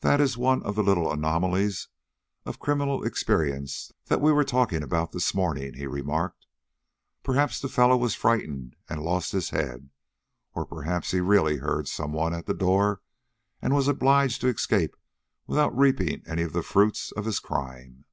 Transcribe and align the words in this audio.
"That 0.00 0.18
is 0.18 0.38
one 0.38 0.62
of 0.62 0.76
the 0.76 0.82
little 0.82 1.12
anomalies 1.12 1.88
of 2.46 2.58
criminal 2.58 3.04
experience 3.04 3.92
that 4.06 4.18
we 4.22 4.32
were 4.32 4.44
talking 4.44 4.82
about 4.82 5.12
this 5.12 5.34
morning," 5.34 5.74
he 5.74 5.86
remarked. 5.86 6.46
"Perhaps 7.22 7.60
the 7.60 7.68
fellow 7.68 7.98
was 7.98 8.14
frightened 8.14 8.76
and 8.88 9.02
lost 9.02 9.32
his 9.32 9.50
head, 9.50 9.90
or 10.54 10.64
perhaps 10.64 11.10
he 11.10 11.20
really 11.20 11.58
heard 11.58 11.86
some 11.86 12.14
one 12.14 12.32
at 12.32 12.46
the 12.46 12.54
door, 12.54 13.02
and 13.60 13.74
was 13.74 13.88
obliged 13.88 14.40
to 14.40 14.48
escape 14.48 14.96
without 15.46 15.76
reaping 15.76 16.22
any 16.26 16.40
of 16.40 16.54
the 16.54 16.62
fruits 16.62 17.12
of 17.12 17.26
his 17.26 17.38
crime." 17.38 18.06